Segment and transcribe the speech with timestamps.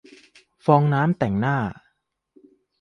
[0.65, 1.57] ฟองน้ำแต่งหน้า